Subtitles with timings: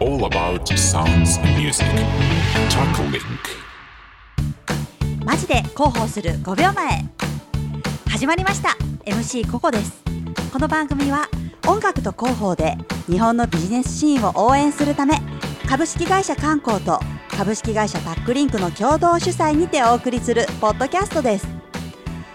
[0.00, 1.86] all about sounds and music.
[2.70, 3.20] Tackling.
[5.24, 7.04] マジで広報する5秒前。
[8.08, 8.76] 始まりました。
[9.04, 10.02] MC ココです。
[10.52, 11.28] この番組は
[11.68, 12.78] 音楽と広報で
[13.08, 15.20] 日本のビジネスシーンを応援するため
[15.68, 16.98] 株式会社観光と
[17.28, 21.46] 株式会社タックリンクの共同主催にてお送りするポッドキャストです。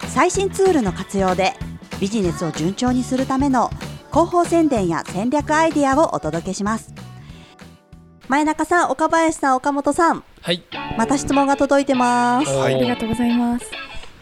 [0.09, 1.53] 最新ツールの活用で
[1.99, 3.71] ビジネスを順調にするための
[4.11, 6.94] 広報宣伝や戦略アイディアをお届けします。
[8.27, 10.63] 前中さん岡林さん岡本さんはい。
[10.97, 13.65] また質問が届いてますはありがとうございます。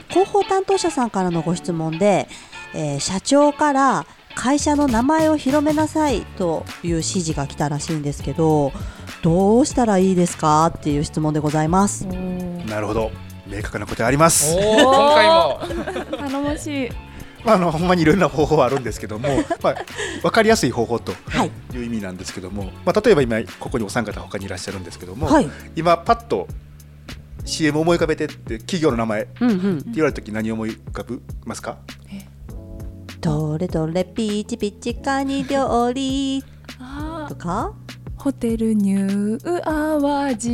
[0.10, 2.28] 広報担当者さんからのご質問で、
[2.74, 8.72] えー社長から会社の名前を広めなさいという指示が来たらしいんですけど
[9.22, 12.06] どうしたらいいですかっていう質問でございます。
[12.08, 13.12] なるほど
[13.46, 15.60] 明確な答えあります今回も。
[16.18, 16.90] 頼もしい。
[17.46, 19.28] まあ、あのほんまにいろんな方法はあるんですけども、
[19.62, 19.76] まあ、
[20.22, 21.52] 分かりやすい方法とはい。
[21.76, 26.48] いう意味なんですけども、まあ、例えば今ここにお三方他にいらっしゃるんですけども、はい、今パッと
[27.46, 29.50] CM 思い浮かべてって企業の名前ってうん。
[29.50, 31.78] うん、言われた時何を思い浮かぶますか？
[33.22, 36.44] どれどれピーチピチカニ料理。
[36.80, 37.74] あとか？
[38.24, 40.54] ホテルニューアワジ。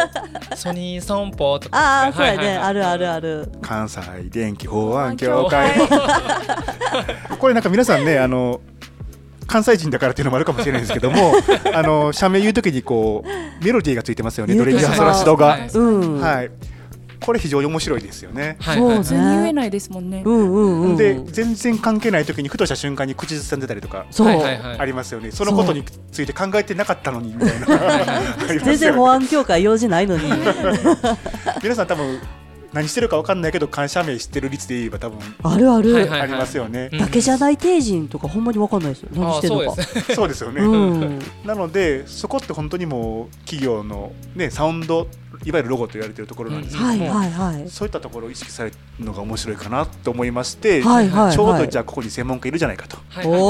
[0.54, 1.78] ソニー損保とか。
[1.78, 3.48] ああそうやね、あるあるある。
[3.62, 5.70] 関西電気法案協会。
[7.40, 8.60] これなんか皆さんねあの
[9.46, 11.32] 関西人だからっていうのもあるかもしれないですけども
[11.72, 14.54] あの社名言う時にこうメロディーがついてますよね。
[14.54, 16.50] ドレミファソラシドが、はいうん、はい
[17.20, 18.56] これ非常に面白いですよね。
[18.60, 18.80] はい。
[18.80, 20.22] う普通に言えないですもんね。
[20.24, 20.30] う。
[20.30, 20.96] んうんうん。
[20.96, 24.06] で全然関係ない時にふとした瞬間に口ずさんでたりとか
[24.78, 25.30] ありますよね。
[25.30, 28.58] そのことについて考えてなかったのにみたいな。
[28.64, 30.24] 全然保安協会用事ないのに。
[31.62, 32.20] 皆さん多分
[32.76, 36.98] 何してるか分かんないけど会社名知ってる率で言えば多分あるある、はいはいありますよね、うん。
[36.98, 39.08] だけじゃない帝人とかほんまにわかんないですよ。
[39.14, 39.82] 何してるのか。
[39.82, 40.14] そうですね。
[40.14, 41.18] そうですよね、うん。
[41.44, 45.08] なのでそこって本当にもう企業のねサウンド
[45.46, 53.44] いわゆるロゴと言われてるところなんですけども、はいはいはいそういったところを意識されるのが面白いかなと思いまして、はいはいはいちょうどじゃあここに専門家いるじゃないかとはいはいお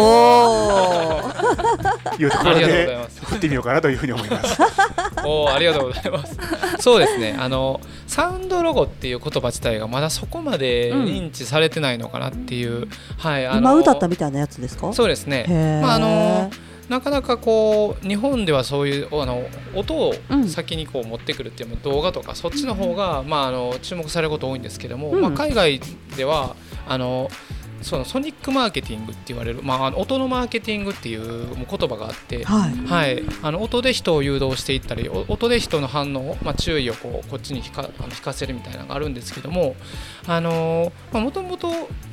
[1.16, 4.60] お いうところでます振ってみようかなというふうに思います。
[5.24, 6.36] おーありがとうございます。
[6.80, 7.36] そうですね。
[7.38, 12.88] あのサウンドロゴっていう言葉自体がまだそこまで認知されてないのかなっていう。
[13.18, 13.46] はい。
[13.46, 14.92] あの今歌ったみたいなやつですか？
[14.92, 15.80] そうですね。
[15.82, 16.50] まああの
[16.88, 25.20] なかなかこう日本ではそういうあの音をうん先にこう持ってくるっていう動画とかそっちの方が、まああの注目されること多いんですけども、うん。
[25.20, 25.80] まあ海外
[26.16, 26.54] では
[26.88, 27.28] あの
[27.82, 32.44] そのソニックマーケティングって言われる、まあ音のマーケティングっていう言葉があって。
[32.44, 32.72] はい。
[32.86, 39.76] はい、あの音で人を誘導していったりお音で人の反応、まあ、注意をこうこっちに引か引かせるみたいなのがあるんですけども
[40.26, 41.70] もともと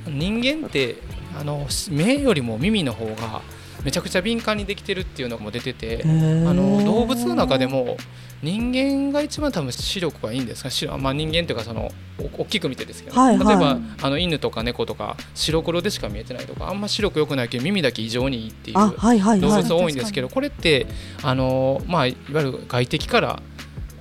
[0.08, 0.98] 人間って
[1.40, 3.42] あの目よりも耳の方が
[3.84, 7.98] めちゃくちゃ敏感にできてるっていうのも出ててあの動物の中でも
[8.44, 13.48] 人間が一番多分視力がいいんですか視まあ、人間というかそのお大きく見てですけど、はいはい。
[13.48, 20.88] 例えばあの犬とか猫とか白黒でしか見えてないとかあんま視力良くないけど耳だけ異常にいいっていう動物多いんですけど、これって
[21.22, 23.42] あの、まあ、いわゆる外敵から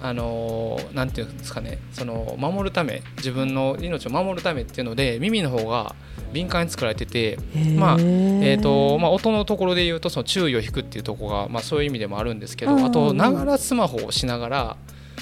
[0.04, 5.94] あのなんていうんですかねその守るため自分の命を守るためっていうので耳の方が
[6.32, 7.38] 敏感に作られてて、
[7.76, 14.76] まあえーとまあ、音のところで言うとその注意を引くっていうところが、まあ、そういう意味でもあるんですけど、あとながらスマホをしながら、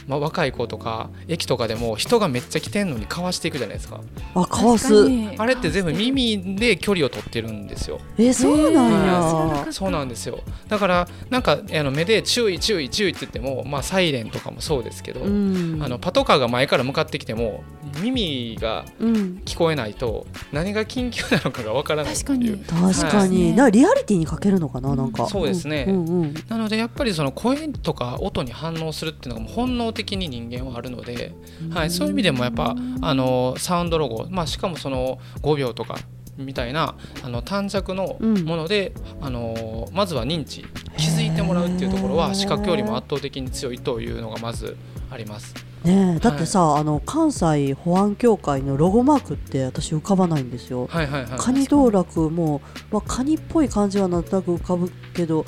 [0.06, 4.00] まあ、若い子とか駅とかでも人がめっちゃ来てんのにかわしていくじゃないですか。
[4.34, 4.94] あかわす。
[5.36, 8.00] あれって全部耳で距離を取ってるんですよ。
[8.16, 10.40] えそうなんえーやそうなんですよ。
[10.68, 15.82] だからなんかあの目で注意注意注意って言っても、まあ、サイレンとかもそうですけど、うん。
[15.82, 17.62] あのパトカーが前から向かってきても
[18.02, 19.42] 耳がうん。
[19.44, 22.58] 聞こえないと何が緊急なのかがわからないっていう。
[22.58, 22.94] 確かに。
[22.94, 23.52] 確かに、はい。
[23.54, 25.26] なリアリティに欠けるのかななんか。
[25.26, 25.86] そうですね。
[25.88, 26.34] うんうんうん。
[26.48, 31.34] なのでやっぱりその声とか音に反応するっていうのがもう本能的に人間はあるので、
[31.70, 35.98] はい、そういう意味でもやっぱあのサウンドロゴ、まあ、しかもその5秒とか
[36.40, 40.64] みたいなあの短尺のもので、あのまずは認知
[40.96, 44.76] 気づいてもらうっていうところは視覚よりも圧倒的に強いというのがまず
[45.10, 45.54] あります。
[45.84, 50.86] ねえだってさ、あの関西保安協会のロゴマークって私浮かばないんですよ。
[50.88, 51.38] はいはいはい。
[51.38, 52.60] カニ道楽も、
[52.90, 55.42] まあ、カニっぽい感じはなんとなく浮かぶけど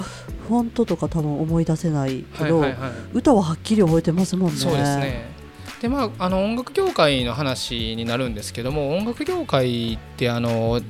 [0.49, 2.93] フォントとか多分思い出せないけど、はいはいはい。
[3.13, 4.57] 歌ははっきり覚えてますもんね。
[4.57, 5.32] そうですね。
[5.83, 10.81] でまあ、あの音楽業界の話になるんですけども音楽業界ってあの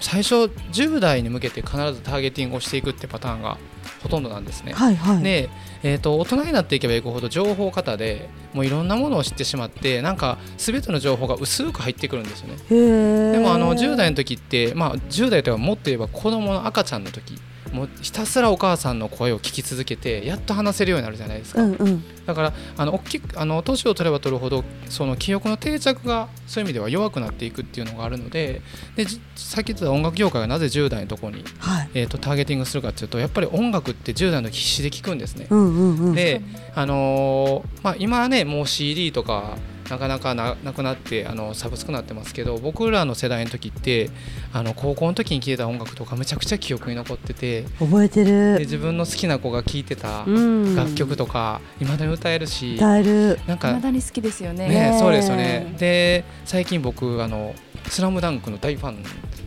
[0.00, 0.34] 最初
[0.72, 3.58] 10代に向けて必ずターゲティングをしていくってパターンが
[4.02, 4.72] ほとんどなんですね。
[4.72, 5.22] はいはい。
[5.22, 5.50] で、
[5.82, 13.32] えー、と大人になっていけばいくほど情報過多でもういろんなものを知ってしまってなんか全ての情報が薄く入ってくるんですよね。
[13.32, 17.38] でもあの10代の時って、まあ、10代とはもっと言えば子供の赤ちゃんの時
[17.72, 22.04] もうひたすらお母さんの声を聞き続けてやっと話せるようになるじゃないですか、うんうん。
[22.26, 28.62] だからあの大きくあの年を取れば取るほどその記憶の定着がそういう意味では弱くなっていくっていうのがあるので
[28.96, 31.90] でじさっき言ってた音楽業界がなぜ10代のところに、はい。
[31.94, 35.46] えー、とターゲティングするかっていうとやっぱり音楽って10代の時必死で聴くんですね。
[35.50, 36.14] うんうんうん。
[36.14, 36.42] で、
[36.74, 39.56] あのーまあ、今はねもう CD とか
[39.90, 44.10] なかなかななくなってあのサブスクになってますけど僕らの世代の時って
[44.52, 50.76] あの高校の時に聴いた音楽とかめちゃくちゃ記憶に残ってて覚えてでる自分の好きな子が聴いてたうん。
[50.76, 53.38] 楽曲とかいまだに歌えるし、歌える。
[53.46, 54.68] なんかまだに好きですよね。
[54.68, 55.74] ねねそうですよね。
[55.78, 57.54] で最近僕あの
[57.88, 59.02] 「スラムダンクの大ファン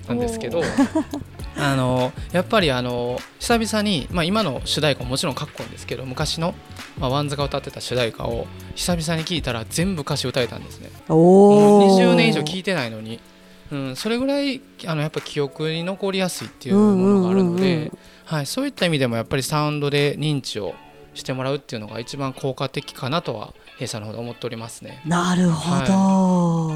[0.07, 0.61] なんですけど
[1.57, 6.55] あのやっぱりあの久々に、まあ、今の主題歌ももちろんかっこいいんですけど昔の、
[6.97, 10.89] まあ、 WANDSが歌ってた主題歌を久々に聴いたら全部歌詞歌えたんですね。
[11.09, 13.19] おもうお20年以上聴いてないのに、
[13.71, 20.73] うん、それぐらいあのやっぱ記憶に残りやすいっていうものがあるのでん、はい、そういった意味でもやっぱりサウンドで認知を
[21.13, 25.01] してもらうっていうのが一番効果的かなとは弊社の方で思っておりますね。
[25.05, 26.72] なるほど、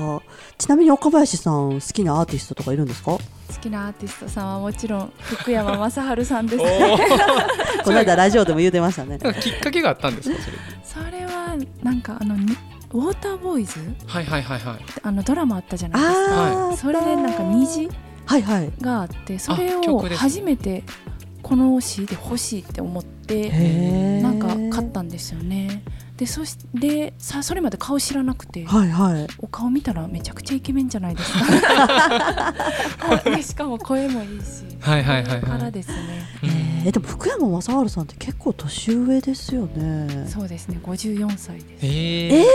[0.57, 3.11] ちなみに岡林さん好きなアーティストとかいるんですか？
[3.11, 3.19] 好
[3.61, 6.63] きなアーティストさんはもちろん福山雅治さんです
[7.83, 9.19] この間ラジオでも言うてましたね。
[9.39, 11.05] きっかけがあったんですかそれ。
[11.05, 12.57] それはなんかあのに
[12.93, 13.79] ウォーターボーイズ？
[14.05, 14.79] はいはいはいはい。
[15.01, 16.43] あのドラマあったじゃないですか。
[16.67, 17.89] ああそれでなんか虹
[18.25, 18.71] はいはい。
[18.81, 20.83] があってそれを初めて
[21.41, 23.49] この CD 欲しいって思って
[24.21, 25.83] なんか買ったんですよね
[26.17, 29.27] でそしてさそれまで顔知らなくてはいはい。
[29.37, 31.39] お顔見たらめちゃくちゃイケメンじゃないですか。
[33.23, 35.41] で しかも声もいいしはいはいはいはい。
[35.41, 35.95] からですね。
[36.83, 40.25] えー、でも福山雅治さんって結構年上ですよね。
[40.27, 41.67] そうですね54歳です。
[41.83, 42.45] えー、え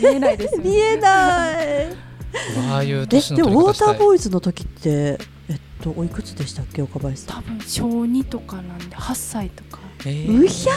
[0.00, 0.70] 見えないですよね。
[0.70, 1.86] 見えない。
[2.72, 3.78] ああいうえ年でもウォー。
[3.78, 5.18] ターボーイズの時って
[5.48, 7.42] えっとおいくつでしたっけ岡林さん？
[7.42, 10.72] 多分小2とかなんで8歳とかえーうひゃ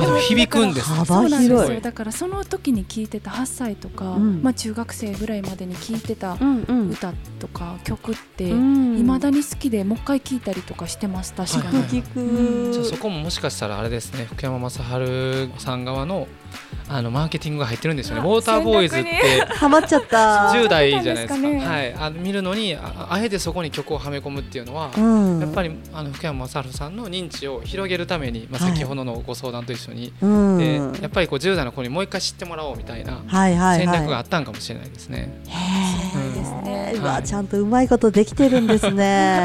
[0.00, 0.96] あでも響くんですね。
[0.96, 1.80] 幅そうなんです広いよ。
[1.80, 4.42] だからその時に聞いてた8歳とか、うん。
[4.42, 9.06] まあ、中学生ぐらいまでに聞いてた歌とか曲っていうん。
[9.06, 11.74] まだに好きでもう一回聞いたりとかしてます確かに、はい。
[11.76, 12.72] はい聞く。
[12.72, 14.26] じゃあそこももしかしたらあれですね。
[14.30, 16.28] 福山雅治さん側の
[16.88, 18.20] あのマーケティングが入ってるんですよね。
[18.20, 19.10] ウあォーターボーイズって
[19.46, 20.50] ハマっちゃった。
[20.52, 21.48] 10代じゃないですか。
[21.48, 25.40] はい、あの見るのにああえてそこに曲をはめ込むっていうのは、うん。
[25.40, 28.72] やっぱりあの福山雅治さんの認知を広げるために、まあ、はい。
[28.72, 30.58] 先ほどのご相談と一緒に、うん。
[30.58, 33.78] でやっぱりこう10代の子にもう一回知ってもらおうみたいなはいはいはい。
[33.80, 35.42] 戦略があったんかもしれないですね。
[37.24, 39.42] ちゃんとうまいことできてるんですね。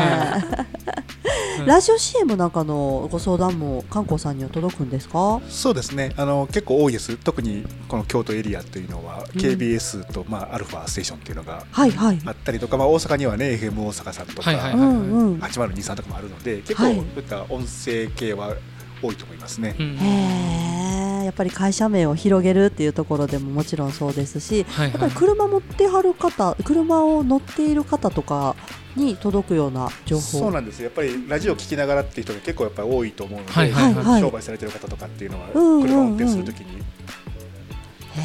[1.63, 1.65] い。
[1.67, 5.41] ラジオ CM なんかのご相談も観光さんには届くんですか？
[5.49, 6.13] そうですね。
[6.17, 7.17] あの結構多いです。
[7.17, 9.41] 特にこの京都エリアというのは、うん。
[9.41, 12.19] KBS と、まあ、アルファステーションっていうのがはいはい。
[12.25, 15.39] あったりとか、まあ、大阪にはね FM 大阪さんとか、はいはいうんうん。
[15.39, 16.95] 8023とかもあるので結構はい。
[16.95, 18.53] そういった音声系は
[19.01, 19.75] 多いと思いますね。
[19.79, 19.97] うん。
[19.97, 24.91] へえやっぱり会社名を広げるっていうところでももちろんそうですしはいはい。
[24.91, 28.55] やっぱり車持ってはる方車を乗っている方とか
[28.95, 30.21] に届くような情報。
[30.21, 30.85] そうなんですよ。
[30.85, 34.21] やっぱりラジオ聞きながらっていう人が結構やっぱり多いと思うので、はいはいはい。
[34.21, 36.81] 商売されてる方とかっていうのは、車を運転するときに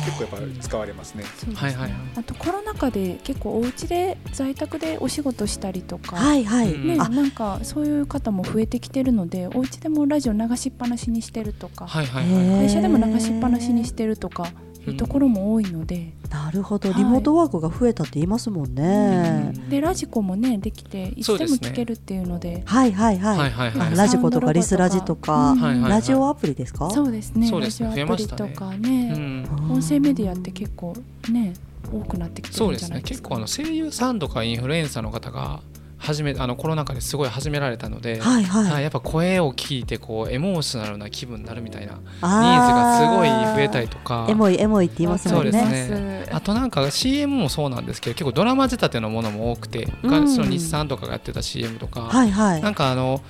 [0.05, 1.25] 結構やっぱり使われますね。
[1.25, 1.55] すね。
[1.55, 1.93] はいはいはい。
[2.17, 12.67] あとコロナ禍で結構お家で在宅でお仕事したりとか、はいはい、うんね、あなんかそういう方も増えてきてるのでお家でもラジオ流しっぱなしにしてるとか、はいはいはい。
[12.67, 14.49] 会社でも流しっぱなしにしてるとか
[14.87, 16.91] いうところも多いので、なるほど。
[16.91, 16.99] はい。
[16.99, 19.69] リモートワークが増えたって言いますもんね、うん。
[19.69, 22.63] でラジコもねできていつでも聞けるっていうので。
[22.65, 26.91] はいはいはい、はいはいはいあラジコとかリスラジとか、うんはいはいはいラジオアプリですか？
[26.91, 27.51] そうですね。
[27.51, 27.61] ね。
[27.61, 29.13] ラジオアプリとかうね。
[29.13, 29.49] ん。
[29.71, 30.95] 音声メディアって結構
[31.31, 31.55] ね
[31.93, 33.29] 多くなってきてるんじゃないですか？
[33.31, 33.31] ね。
[33.31, 35.61] 結構あの声優さんとかインフルエンサーの方が
[36.03, 42.29] 始めあのコロナ禍ですごい始められたので、はいはい、はいやっぱ声を聞いてこうエモーショナルな気分になるみたいなニーズあ
[42.75, 44.27] がすごい増えたりとか。
[44.29, 45.53] エモいエモいって言いますもんね。
[45.53, 46.29] そうですね。
[46.33, 50.29] あとなんか CM もそうなんですけど結構ドラマ仕立てのものも多くて、うん。
[50.29, 52.63] その日産とかがやってた CM とか、はいはい。
[52.63, 53.21] なんかあの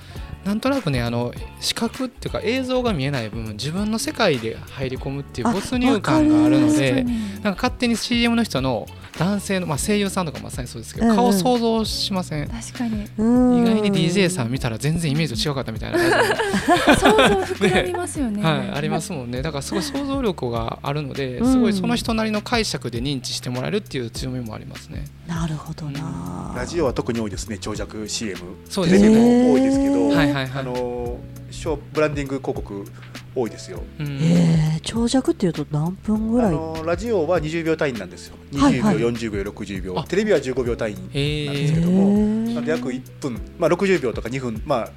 [0.43, 7.13] なんとなくねあの視覚っていうか映像が見えない分自分の世界で入り込むっていうあ没入感があるのでなん
[7.43, 8.85] か勝手に CM の人の
[9.17, 11.17] 男性の、まあ、声優さんとかまさにそうですけど、うんうん。
[11.17, 12.47] 顔想像しません？
[12.49, 13.07] 確かに。
[13.17, 13.57] うん。
[13.57, 17.17] 意外に DJ さん見たら全然イメージと違かったみたいな感想像
[17.55, 18.37] 膨らみますよね。
[18.37, 19.41] じで、はい、ありますもんね。
[19.41, 21.51] だからすごい想像力があるのでうん。
[21.51, 25.05] すごいその人なりの解釈で認知してもらえるっていう強みもありますね。
[25.27, 28.37] なるほどな、ラジオは特に多いですね長尺 CM
[28.69, 29.09] そうですね。
[29.09, 30.51] テレビも多いですけど、はいはいはい。
[30.53, 31.17] あの
[31.51, 32.85] ショーブランディング広告
[33.35, 33.81] 多いですよ。
[33.99, 36.47] うんえー、長尺っていうと何分ぐらい？
[36.49, 38.35] あのラジオは20秒単位なんですよ。
[38.51, 40.03] 20秒、はいはい40秒、60秒あ。
[40.05, 44.89] テレビは15秒単位へなんですーけども、なんで約1分、まあ60秒とか2分、まあ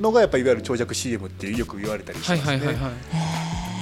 [0.00, 2.46] のがやっぱりいわゆる長尺 CM っていうよく言われたりしますね。
[2.46, 2.92] はいはいはいはい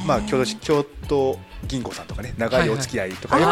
[0.07, 3.45] まあ京都市京都銀行さんとかね長いお付き合いとか、はい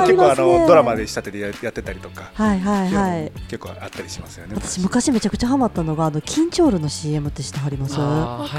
[0.00, 0.08] はい。
[0.08, 0.58] 結構あありますね。
[0.60, 3.32] のドラマで仕立ててややってたりとか、はいはいはい。
[3.48, 4.54] 結構あったりしますよね。
[4.56, 5.12] 私昔。
[5.12, 7.94] めちゃくちゃハマったのがあのキンチョールの CM って知ってはります？
[7.98, 8.02] あ
[8.42, 8.58] わか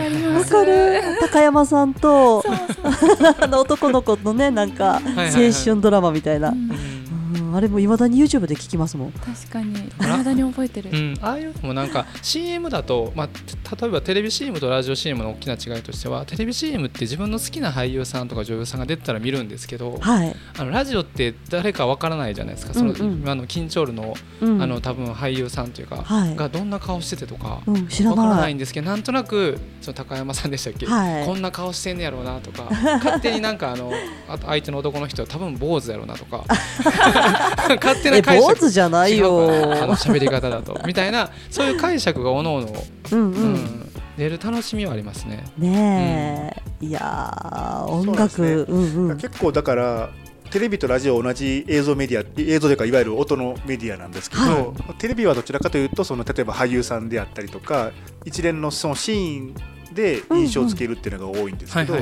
[0.66, 1.18] る？
[1.20, 2.44] 高山さんと
[3.42, 5.46] あの男の子のねなんかいはいはい。
[5.48, 7.36] 青春ドラマみたいな、うんうん。
[7.36, 9.12] うんあれもいまだに YouTube で聞きますもん。
[9.12, 9.76] 確かに。
[10.00, 10.90] 体に覚えてる。
[10.92, 13.30] うん、ああいうのもなんか CM だと、まあ、
[13.64, 22.74] た例えばテレビ CM とラジオ CM の大きな違いとしてはテレビ CM って自分の好きな俳優さんとか女優さんが出てたら見るんですけどはい、あのラジオって誰かわからないじゃないですか。
[22.74, 23.14] その、うんうん。
[23.22, 26.36] 今のキンチョールの,、うん、あの多分俳優さんというか、はい。
[26.36, 27.62] がどんな顔しててとか。
[27.66, 31.26] うん、知らわからなないいんですけどなんとなくその高山さんでしたっけ、はい。
[31.26, 33.92] こんな顔してんねやろうなとか勝手になんかあの
[34.30, 36.46] あと相手の男の人は多分坊主やろうなとか
[37.82, 38.54] 勝手なえ解釈。
[38.54, 39.50] 坊主じゃないよ。
[39.50, 40.80] あの喋り方だと。
[40.86, 42.68] みたいなそういう解釈がおのおの、
[43.12, 45.44] うんううん、ん、出る楽しみはありますね。
[45.58, 48.42] ねえ、いやー音楽。
[48.42, 48.52] ね。
[48.54, 49.18] うんうん。
[49.18, 50.10] 結構だから
[50.54, 57.92] テレビとラジオ同じ映像メディア映像というかいわゆる音のメディアなんですけど、はテレビはどちらかというとその例えば俳優さんであったりとか
[58.24, 59.56] 一連のそのシーン
[59.96, 61.96] で印象をつけるっていうのが多いんですけど、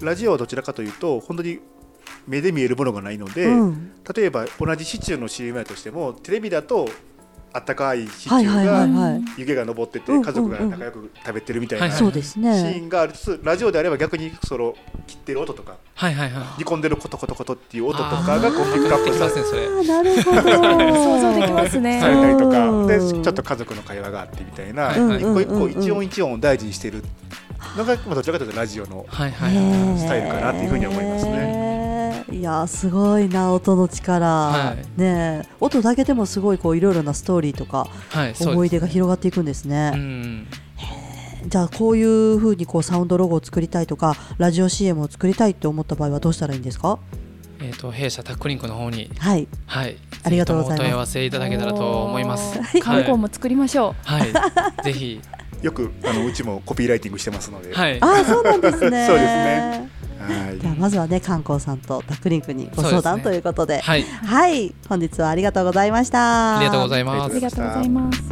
[0.00, 1.58] ラジオはどちらかというと本当に
[2.26, 6.88] 目で見えるものがないので、うん、例えば同じシチューの CM やとしてもテレビだと
[7.56, 11.98] あったかいシチューが湯気が昇っててうん家族が仲良く食べてるみたいなシはい。
[11.98, 12.50] そうですね。
[12.50, 14.74] ーンがありつつラジオであれば逆にその
[15.06, 16.44] 切ってる音とかはいはいはい。
[16.58, 19.66] 煮込んでるコトコトコトっていう音とかがこうピックアップされできますねそれ。
[19.66, 20.40] あーなるほど。
[20.42, 22.00] 想像できますね。
[22.00, 22.86] されたりとかうん。
[22.86, 27.02] でちょっと家族の会話があってみたいな一個一個一音一音を大事にしてる
[27.78, 29.16] のがまあどちらかというとラジオのス
[30.06, 31.55] タイルかなっていうふうに思いますね。
[32.38, 38.68] いやーすごいな音の力、はいねえ音だけでもすごいこういろいろなストーリーとかはい思い。
[38.68, 39.90] 出が広がっていくんですうね。
[39.90, 40.46] ん。
[41.46, 46.98] じゃあこういう風にこうサウンドロゴを作りたいとかラジオ CM を作りたいって思った場合はどうしたらいいんですか？
[47.60, 49.48] えっ、と弊社タックリンクの方にはい。
[49.66, 49.96] はい。
[50.24, 52.58] ありがとうございますお問い合わせいただけたらと思います。
[52.58, 54.32] おー観光も作りましょはい。
[54.84, 55.20] ぜひ
[55.62, 57.98] よくあのうちもコピーライティングしてますのでははい。
[58.02, 59.06] ああそうなんですね。
[59.08, 59.95] そうですねい
[60.58, 63.22] じゃあまずはね観光さんとタックリンクにご相談ね。
[63.22, 64.02] ということで、はい。
[64.02, 64.74] はい。
[64.88, 66.58] 本日はありがとうございました。
[66.58, 67.32] ありがとうございあます。
[67.32, 67.40] うあり。
[67.40, 68.22] がとうございます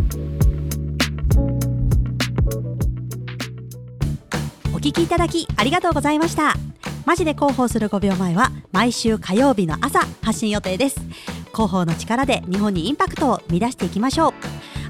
[4.75, 6.55] お聞きいただきありがとうございました。
[7.07, 10.97] マジで広報する5秒前は毎週火曜日の朝発信予定です。
[11.53, 14.33] 広報の力で日本にインパクトを生み出していきましょう。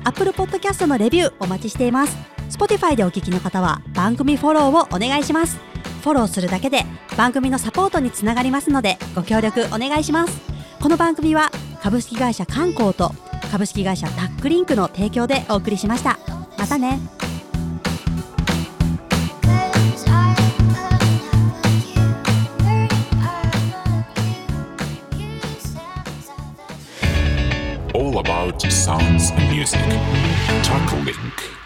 [0.05, 2.35] Apple Podcast のレビューお待ちしています。
[2.51, 5.59] Spotify でお聞きの方は番組フォローをお願いします
[6.05, 6.85] フォローするだけで
[7.17, 10.39] 番組のサポートにつながりますのでご協力お願いします
[10.83, 11.51] この番組は
[11.83, 13.11] 株式会社観光と
[13.51, 16.19] 株式会社タックリンクの提供でお送りしました
[16.59, 17.01] またね
[27.95, 29.81] All About sounds and music.
[30.63, 31.64] Talk Link.